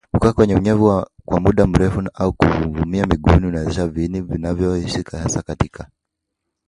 [0.13, 5.89] Kukaa kwenye unyevu kwa muda mrefu au kuumia mguuni huwezesha viini vinavyoishi hasa katika